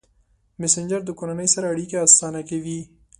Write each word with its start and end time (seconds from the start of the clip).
مسېنجر 0.59 1.01
د 1.05 1.09
کورنۍ 1.19 1.47
سره 1.55 1.65
اړیکه 1.73 1.97
اسانه 2.07 2.41
کوي. 2.49 2.79